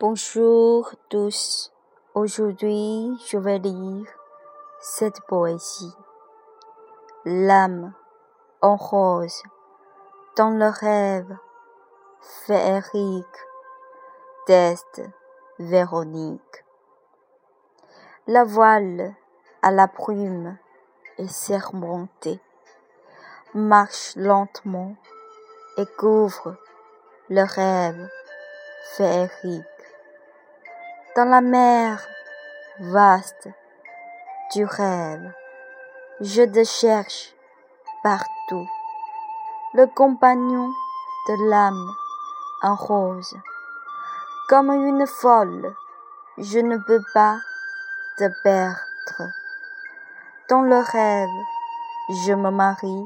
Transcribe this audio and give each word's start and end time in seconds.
Bonjour 0.00 0.92
tous. 1.08 1.72
Aujourd'hui, 2.14 3.18
je 3.26 3.36
vais 3.36 3.58
lire 3.58 4.06
cette 4.80 5.20
poésie. 5.22 5.92
L'âme 7.24 7.92
en 8.60 8.76
rose 8.76 9.42
dans 10.36 10.50
le 10.50 10.68
rêve 10.68 11.36
féerique 12.20 13.26
d'Est 14.46 15.02
Véronique. 15.58 16.64
La 18.28 18.44
voile 18.44 19.16
à 19.62 19.72
la 19.72 19.88
brume 19.88 20.58
est 21.16 21.26
sermentée, 21.26 22.38
marche 23.52 24.14
lentement 24.14 24.94
et 25.76 25.86
couvre 25.98 26.54
le 27.30 27.42
rêve 27.42 28.08
féerique. 28.94 29.77
Dans 31.18 31.24
la 31.24 31.40
mer 31.40 31.98
vaste 32.78 33.48
du 34.54 34.64
rêve, 34.64 35.32
je 36.20 36.44
te 36.44 36.62
cherche 36.62 37.34
partout, 38.04 38.68
le 39.74 39.86
compagnon 39.86 40.68
de 41.28 41.50
l'âme 41.50 41.90
en 42.62 42.76
rose. 42.76 43.34
Comme 44.48 44.70
une 44.70 45.08
folle, 45.08 45.74
je 46.36 46.60
ne 46.60 46.76
peux 46.76 47.02
pas 47.12 47.40
te 48.16 48.30
perdre. 48.44 49.32
Dans 50.48 50.62
le 50.62 50.78
rêve, 50.78 51.38
je 52.26 52.32
me 52.32 52.50
marie 52.52 53.04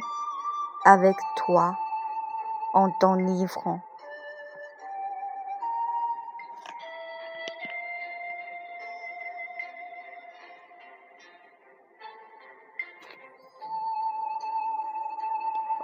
avec 0.84 1.16
toi 1.36 1.74
en 2.74 2.90
t'enivrant. 2.90 3.80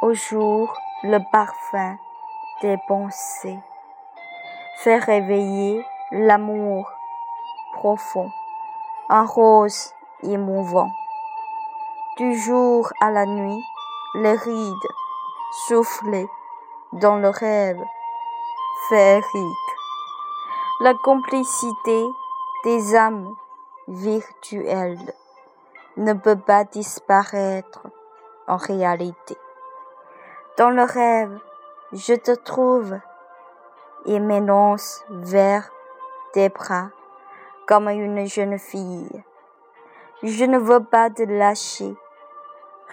Au 0.00 0.14
jour, 0.14 0.72
le 1.02 1.18
parfum 1.32 1.96
des 2.62 2.76
pensées 2.86 3.58
fait 4.76 4.98
réveiller 4.98 5.84
l'amour 6.12 6.88
profond, 7.72 8.30
un 9.08 9.26
rose 9.26 9.92
émouvant. 10.22 10.92
Du 12.16 12.38
jour 12.38 12.92
à 13.00 13.10
la 13.10 13.26
nuit, 13.26 13.64
les 14.14 14.34
rides 14.34 14.88
soufflées 15.66 16.28
dans 16.92 17.16
le 17.16 17.30
rêve 17.30 17.82
féerique. 18.88 19.68
La 20.78 20.94
complicité 20.94 22.06
des 22.62 22.94
âmes 22.94 23.34
virtuelles 23.88 25.12
ne 25.96 26.12
peut 26.12 26.38
pas 26.38 26.62
disparaître 26.62 27.88
en 28.46 28.58
réalité. 28.58 29.36
Dans 30.58 30.70
le 30.70 30.82
rêve, 30.82 31.38
je 31.92 32.14
te 32.14 32.32
trouve 32.32 32.98
et 34.06 34.18
m'énonce 34.18 35.04
vers 35.08 35.70
tes 36.32 36.48
bras 36.48 36.88
comme 37.68 37.88
une 37.88 38.26
jeune 38.26 38.58
fille. 38.58 39.22
Je 40.24 40.44
ne 40.46 40.58
veux 40.58 40.82
pas 40.82 41.10
te 41.10 41.22
lâcher, 41.22 41.94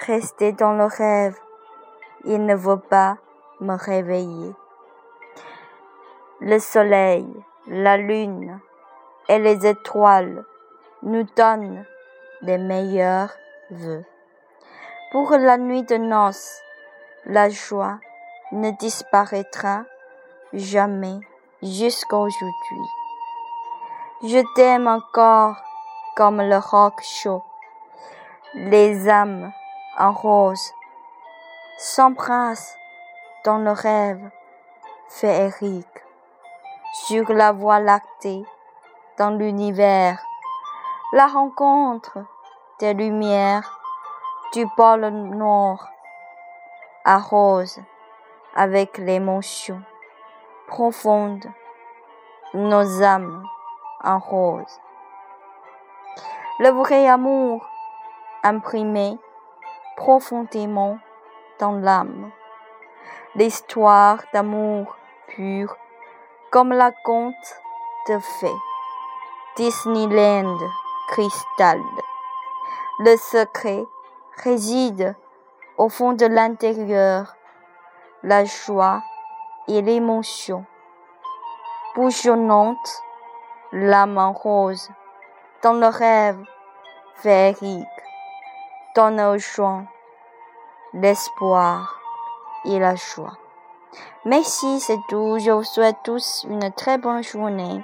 rester 0.06 0.52
dans 0.52 0.74
le 0.74 0.86
rêve. 0.86 1.40
Il 2.26 2.46
ne 2.46 2.54
veut 2.54 2.78
pas 2.78 3.18
me 3.60 3.74
réveiller. 3.74 4.54
Le 6.42 6.60
soleil, 6.60 7.26
la 7.66 7.98
lune 7.98 8.60
et 9.28 9.40
les 9.40 9.66
étoiles 9.66 10.46
nous 11.02 11.26
donnent 11.36 11.84
les 12.44 12.60
meilleurs 12.60 13.34
vœux. 13.72 14.06
Pour 15.12 15.32
la 15.32 15.58
nuit 15.58 15.82
de 15.82 15.98
noces, 15.98 16.62
la 17.26 17.50
joie 17.50 17.98
ne 18.52 18.70
disparaîtra 18.70 19.84
jamais 20.54 21.20
jusqu'à 21.64 22.18
aujourd'hui. 22.18 22.86
Je 24.24 24.44
t'aime 24.54 24.88
encore 24.88 25.56
comme 26.16 26.42
le 26.42 26.58
roc 26.58 27.02
chaud. 27.02 27.44
Les 28.54 29.10
âmes 29.10 29.52
en 29.98 30.12
rose 30.14 30.72
s'embrassent 31.80 32.78
dans 33.44 33.58
le 33.58 33.72
rêve 33.72 34.30
féerique. 35.10 35.88
Sur 37.08 37.34
la 37.34 37.52
voie 37.52 37.80
lactée, 37.80 38.46
dans 39.18 39.32
l'univers, 39.32 40.24
la 41.12 41.28
rencontre 41.28 42.20
des 42.80 42.94
lumières 42.94 43.80
du 44.54 44.66
pôle 44.78 45.10
nord 45.10 45.90
arrose 47.06 47.80
avec 48.56 48.98
l'émotion 48.98 49.82
profonde 50.68 51.46
nos 52.56 53.04
âmes 53.04 53.44
en 54.04 54.18
rose. 54.18 54.80
Le 56.60 56.70
vrai 56.70 57.08
amour 57.08 57.68
imprimé 58.44 59.18
profondément 59.98 60.98
dans 61.60 61.74
l'âme. 61.74 62.32
L'histoire 63.36 64.24
d'amour 64.34 64.96
pur 65.28 65.76
comme 66.52 66.72
la 66.72 66.92
conte 67.04 67.62
de 68.08 68.18
fées. 68.20 68.62
Disneyland 69.58 70.58
cristal. 71.10 71.82
Le 73.00 73.18
secret 73.18 73.86
réside 74.44 75.16
au 75.78 75.90
fond 75.90 76.14
de 76.14 76.26
l'intérieur, 76.26 77.36
la 78.24 78.46
joie 78.46 79.02
et 79.68 79.82
l'émotion. 79.82 80.66
Bouillonnante, 81.96 83.04
l'âme 83.72 84.18
en 84.18 84.34
rose, 84.34 84.90
dans 85.64 85.74
le 85.74 85.88
rêve 85.88 86.44
féerique, 87.16 87.86
dans 88.96 89.12
nos 89.12 89.38
joints, 89.38 89.86
l'espoir 90.94 92.00
et 92.66 92.80
la 92.80 92.96
joie. 92.96 93.38
Merci, 94.26 94.80
c'est 94.80 95.00
tout. 95.08 95.38
Je 95.40 95.52
vous 95.52 95.64
souhaite 95.64 95.98
tous 96.04 96.46
une 96.50 96.72
très 96.72 96.98
bonne 96.98 97.24
journée. 97.24 97.84